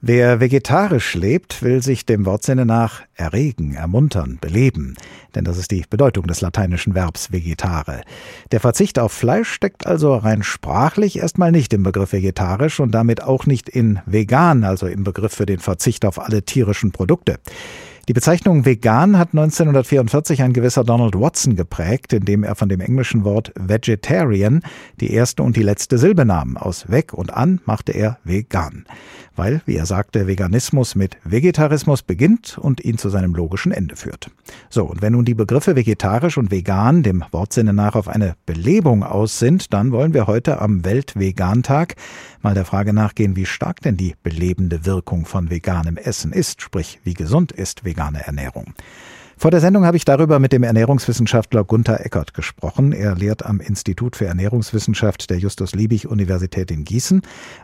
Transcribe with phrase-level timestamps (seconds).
[0.00, 4.94] Wer vegetarisch lebt, will sich dem Wortsinne nach erregen, ermuntern, beleben.
[5.34, 8.02] Denn das ist die Bedeutung des lateinischen Verbs vegetare.
[8.52, 13.24] Der Verzicht auf Fleisch steckt also rein sprachlich erstmal nicht im Begriff vegetarisch und damit
[13.24, 17.40] auch nicht in vegan, also im Begriff für den Verzicht auf alle tierischen Produkte.
[18.08, 23.22] Die Bezeichnung vegan hat 1944 ein gewisser Donald Watson geprägt, indem er von dem englischen
[23.22, 24.62] Wort vegetarian
[24.98, 26.56] die erste und die letzte Silbe nahm.
[26.56, 28.86] Aus weg und an machte er vegan.
[29.36, 34.30] Weil, wie er sagte, Veganismus mit Vegetarismus beginnt und ihn zu seinem logischen Ende führt.
[34.70, 39.02] So, und wenn nun die Begriffe vegetarisch und vegan dem Wortsinne nach auf eine Belebung
[39.04, 41.94] aus sind, dann wollen wir heute am Weltvegantag
[42.40, 47.00] mal der Frage nachgehen, wie stark denn die belebende Wirkung von veganem Essen ist, sprich
[47.04, 48.74] wie gesund ist vegane Ernährung.
[49.36, 52.92] Vor der Sendung habe ich darüber mit dem Ernährungswissenschaftler Gunther Eckert gesprochen.
[52.92, 57.22] Er lehrt am Institut für Ernährungswissenschaft der Justus-Liebig-Universität in Gießen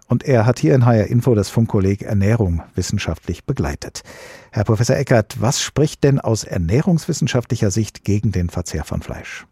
[0.08, 4.02] und er hat hier in HR Info das Funkkolleg Ernährung wissenschaftlich begleitet.
[4.52, 9.44] Herr Professor Eckert, was spricht denn aus ernährungswissenschaftlicher Sicht gegen den Verzehr von Fleisch?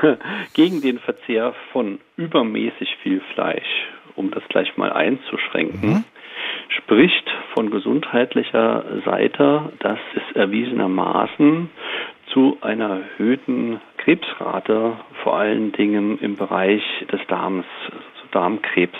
[0.54, 6.04] gegen den Verzehr von übermäßig viel Fleisch, um das gleich mal einzuschränken, mhm.
[6.76, 11.70] Spricht von gesundheitlicher Seite, dass es erwiesenermaßen
[12.32, 17.66] zu einer erhöhten Krebsrate, vor allen Dingen im Bereich des Darms,
[18.20, 18.98] zu Darmkrebs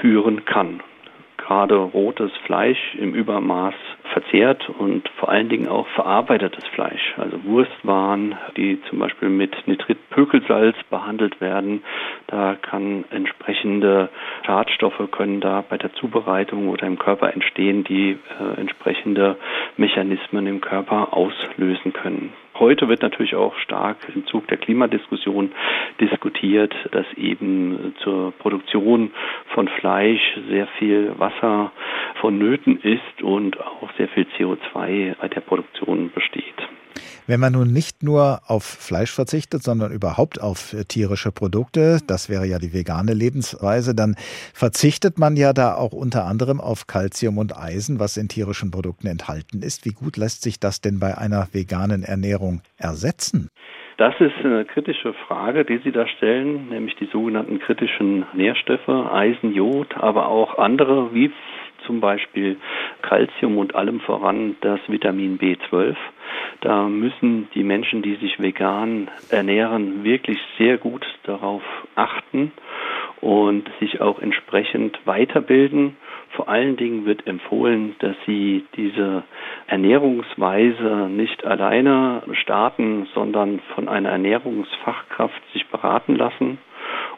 [0.00, 0.80] führen kann
[1.48, 3.74] gerade rotes Fleisch im Übermaß
[4.12, 10.76] verzehrt und vor allen Dingen auch verarbeitetes Fleisch, also Wurstwaren, die zum Beispiel mit Nitritpökelsalz
[10.90, 11.82] behandelt werden.
[12.26, 14.10] Da kann entsprechende
[14.44, 19.36] Schadstoffe können da bei der Zubereitung oder im Körper entstehen, die äh, entsprechende
[19.78, 22.34] Mechanismen im Körper auslösen können.
[22.58, 25.52] Heute wird natürlich auch stark im Zug der Klimadiskussion
[26.00, 29.12] diskutiert, dass eben zur Produktion
[29.54, 31.70] von Fleisch sehr viel Wasser
[32.20, 36.54] vonnöten ist und auch sehr viel CO2 bei der Produktion besteht.
[37.26, 42.46] Wenn man nun nicht nur auf Fleisch verzichtet, sondern überhaupt auf tierische Produkte, das wäre
[42.46, 44.16] ja die vegane Lebensweise, dann
[44.54, 49.06] verzichtet man ja da auch unter anderem auf Kalzium und Eisen, was in tierischen Produkten
[49.06, 49.84] enthalten ist.
[49.84, 53.50] Wie gut lässt sich das denn bei einer veganen Ernährung ersetzen?
[53.98, 59.52] Das ist eine kritische Frage, die Sie da stellen, nämlich die sogenannten kritischen Nährstoffe, Eisen,
[59.52, 61.32] Jod, aber auch andere wie
[61.84, 62.58] zum Beispiel
[63.02, 65.96] Calcium und allem voran das Vitamin B12.
[66.60, 71.62] Da müssen die Menschen, die sich vegan ernähren, wirklich sehr gut darauf
[71.94, 72.52] achten
[73.20, 75.96] und sich auch entsprechend weiterbilden.
[76.30, 79.22] Vor allen Dingen wird empfohlen, dass sie diese
[79.66, 86.58] Ernährungsweise nicht alleine starten, sondern von einer Ernährungsfachkraft sich beraten lassen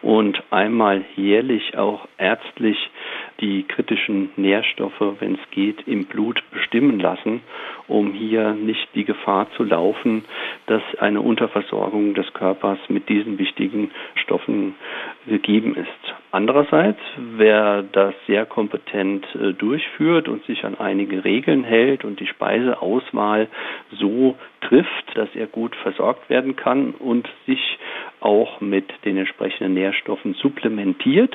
[0.02, 2.90] und einmal jährlich auch ärztlich
[3.40, 7.40] die kritischen Nährstoffe, wenn es geht, im Blut bestimmen lassen,
[7.88, 10.24] um hier nicht die Gefahr zu laufen,
[10.66, 14.74] dass eine Unterversorgung des Körpers mit diesen wichtigen Stoffen
[15.26, 16.14] gegeben ist.
[16.32, 22.28] Andererseits, wer das sehr kompetent äh, durchführt und sich an einige Regeln hält und die
[22.28, 23.48] Speiseauswahl
[23.90, 27.78] so trifft, dass er gut versorgt werden kann und sich
[28.20, 31.34] auch mit den entsprechenden Nährstoffen supplementiert,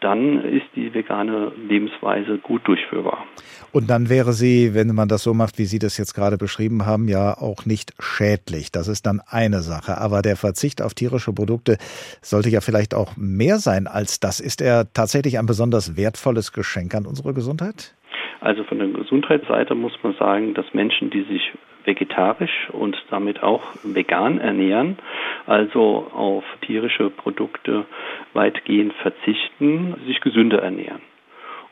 [0.00, 3.26] dann ist die vegane Lebensweise gut durchführbar.
[3.72, 6.86] Und dann wäre sie, wenn man das so macht, wie Sie das jetzt gerade beschrieben
[6.86, 8.72] haben, ja auch nicht schädlich.
[8.72, 9.98] Das ist dann eine Sache.
[9.98, 11.76] Aber der Verzicht auf tierische Produkte
[12.22, 14.40] sollte ja vielleicht auch mehr sein als das.
[14.40, 17.94] Ist er tatsächlich ein besonders wertvolles Geschenk an unsere Gesundheit?
[18.40, 21.52] Also von der Gesundheitsseite muss man sagen, dass Menschen, die sich
[21.86, 24.98] vegetarisch und damit auch vegan ernähren,
[25.46, 27.84] also auf tierische Produkte
[28.32, 31.02] weitgehend verzichten, sich gesünder ernähren.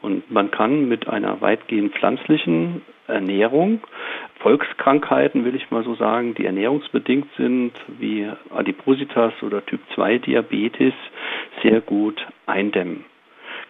[0.02, 3.80] Und man kann mit einer weitgehend pflanzlichen Ernährung
[4.40, 10.92] Volkskrankheiten, will ich mal so sagen, die ernährungsbedingt sind, wie Adipositas oder Typ 2 Diabetes,
[11.62, 13.06] sehr gut eindämmen.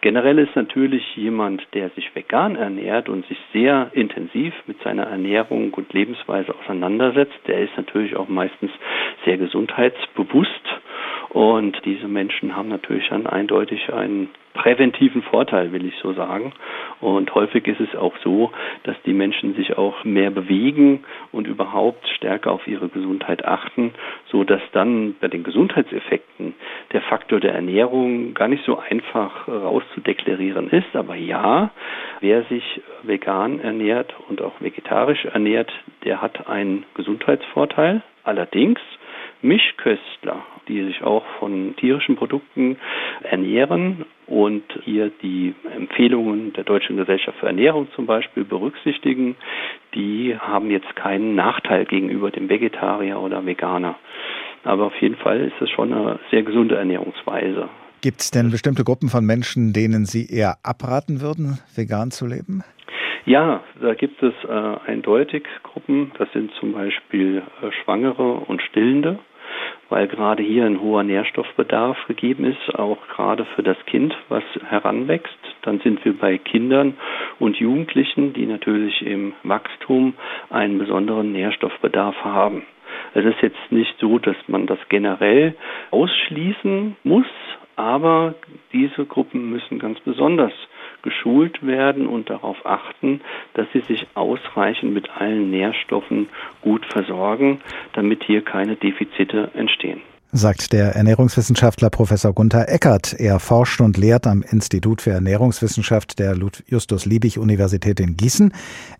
[0.01, 5.73] Generell ist natürlich jemand, der sich vegan ernährt und sich sehr intensiv mit seiner Ernährung
[5.73, 8.71] und Lebensweise auseinandersetzt, der ist natürlich auch meistens
[9.25, 10.61] sehr gesundheitsbewusst
[11.35, 16.53] und diese Menschen haben natürlich dann eindeutig einen präventiven Vorteil, will ich so sagen.
[17.01, 22.07] Und häufig ist es auch so, dass die Menschen sich auch mehr bewegen und überhaupt
[22.15, 23.93] stärker auf ihre Gesundheit achten,
[24.31, 26.53] so dass dann bei den Gesundheitseffekten
[26.93, 30.95] der Faktor der Ernährung gar nicht so einfach rauszudeklarieren ist.
[30.95, 31.71] Aber ja,
[32.21, 35.69] wer sich vegan ernährt und auch vegetarisch ernährt,
[36.05, 38.03] der hat einen Gesundheitsvorteil.
[38.23, 38.79] Allerdings
[39.45, 42.77] Mischköstler, die sich auch von tierischen Produkten
[43.23, 49.35] ernähren und hier die Empfehlungen der Deutschen Gesellschaft für Ernährung zum Beispiel berücksichtigen,
[49.93, 53.95] die haben jetzt keinen Nachteil gegenüber dem Vegetarier oder Veganer.
[54.63, 57.69] Aber auf jeden Fall ist es schon eine sehr gesunde Ernährungsweise.
[58.01, 62.63] Gibt es denn bestimmte Gruppen von Menschen, denen Sie eher abraten würden, vegan zu leben?
[63.25, 66.11] Ja, da gibt es äh, eindeutig Gruppen.
[66.19, 69.17] Das sind zum Beispiel äh, Schwangere und Stillende,
[69.89, 75.37] weil gerade hier ein hoher Nährstoffbedarf gegeben ist, auch gerade für das Kind, was heranwächst.
[75.61, 76.95] Dann sind wir bei Kindern
[77.39, 80.13] und Jugendlichen, die natürlich im Wachstum
[80.49, 82.63] einen besonderen Nährstoffbedarf haben.
[83.13, 85.55] Es ist jetzt nicht so, dass man das generell
[85.91, 87.25] ausschließen muss,
[87.75, 88.35] aber
[88.73, 90.53] diese Gruppen müssen ganz besonders
[91.05, 93.21] geschult werden und darauf achten,
[93.53, 96.27] dass sie sich ausreichend mit allen Nährstoffen
[96.61, 97.61] gut versorgen,
[97.93, 100.01] damit hier keine Defizite entstehen
[100.37, 103.13] sagt der Ernährungswissenschaftler Professor Gunther Eckert.
[103.13, 106.37] Er forscht und lehrt am Institut für Ernährungswissenschaft der
[106.67, 108.53] Justus-Liebig-Universität in Gießen.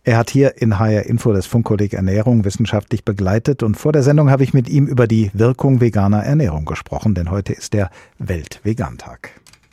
[0.03, 4.29] Er hat hier in HR Info das Funkkolleg Ernährung wissenschaftlich begleitet und vor der Sendung
[4.29, 9.31] habe ich mit ihm über die Wirkung veganer Ernährung gesprochen, denn heute ist der Weltvegantag.